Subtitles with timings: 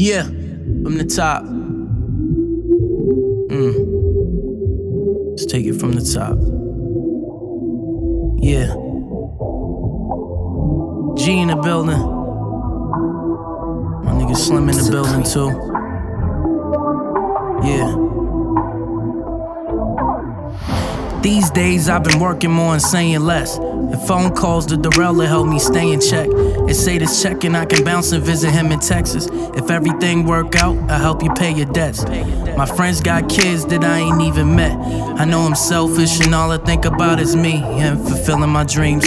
[0.00, 1.42] Yeah, from the top.
[3.50, 3.74] Mm.
[5.30, 6.38] Let's take it from the top.
[8.40, 8.76] Yeah.
[11.16, 11.98] G in the building.
[14.04, 15.50] My nigga Slim in the building too.
[17.66, 18.27] Yeah.
[21.28, 23.58] These days I've been working more and saying less.
[23.58, 26.26] And phone calls to Darrell to help me stay in check.
[26.26, 29.28] And say this check and I can bounce and visit him in Texas.
[29.30, 32.02] If everything work out, I'll help you pay your debts.
[32.56, 34.72] My friends got kids that I ain't even met.
[35.20, 39.04] I know I'm selfish and all I think about is me and fulfilling my dreams.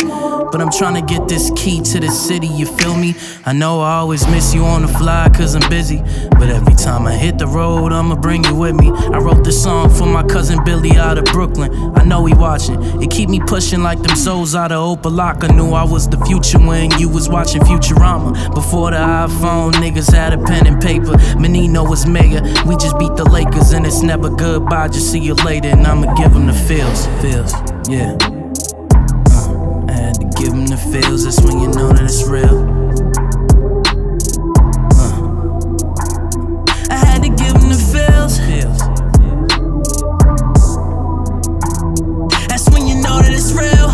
[0.51, 3.15] But I'm trying to get this key to the city, you feel me?
[3.45, 6.01] I know I always miss you on the fly cause I'm busy.
[6.31, 8.91] But every time I hit the road, I'ma bring you with me.
[8.91, 11.71] I wrote this song for my cousin Billy out of Brooklyn.
[11.95, 12.81] I know he watching.
[13.01, 15.55] It keep me pushing like them souls out of Opa-locka.
[15.55, 18.53] Knew I was the future when you was watching Futurama.
[18.53, 21.17] Before the iPhone, niggas had a pen and paper.
[21.39, 22.41] Menino was mayor.
[22.67, 24.89] We just beat the Lakers and it's never goodbye.
[24.89, 27.07] Just see you later and I'ma give them the feels.
[27.21, 27.53] Feels,
[27.89, 28.40] yeah.
[30.91, 31.23] Feels.
[31.23, 32.67] That's when you know that it's real.
[34.99, 35.13] Uh.
[36.89, 38.37] I had to give the feels.
[42.47, 43.89] That's when you know that it's real.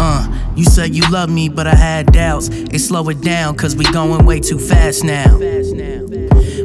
[0.00, 2.48] Uh, you said you love me, but I had doubts.
[2.48, 5.38] Hey, slow it down, cause we going way too fast now.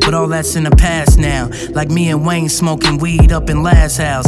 [0.09, 1.52] But all that's in the past now.
[1.69, 4.25] Like me and Wayne smoking weed up in Last House.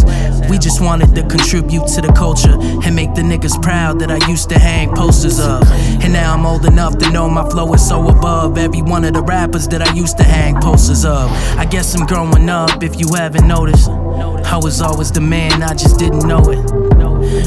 [0.47, 4.23] We just wanted to contribute to the culture and make the niggas proud that I
[4.29, 5.63] used to hang posters of.
[6.03, 9.15] And now I'm old enough to know my flow is so above every one of
[9.15, 11.31] the rappers that I used to hang posters of.
[11.57, 13.89] I guess I'm growing up if you haven't noticed.
[13.89, 16.59] I was always the man, I just didn't know it.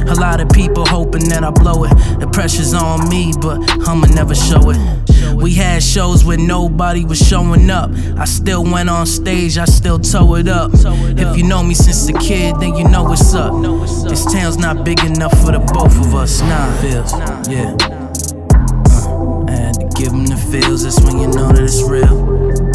[0.09, 1.95] A lot of people hoping that I blow it.
[2.19, 5.04] The pressure's on me, but I'ma never show it.
[5.45, 7.91] We had shows where nobody was showing up.
[8.17, 10.71] I still went on stage, I still tow it up.
[10.73, 13.53] If you know me since a kid, then you know what's up.
[14.09, 16.41] This town's not big enough for the both of us.
[16.41, 17.13] Nah, feels,
[17.47, 17.77] yeah.
[19.05, 22.74] Uh, I had to give them the feels, that's when you know that it's real.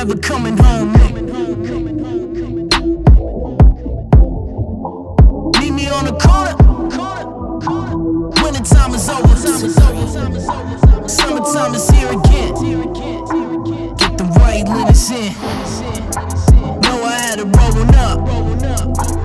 [0.00, 0.92] Never coming home.
[5.58, 6.56] Meet me on the corner.
[8.42, 9.36] Winter time is over.
[11.06, 12.54] Summertime is here again.
[13.98, 15.34] Get the white linens in.
[16.80, 19.19] Know I had it rolling up.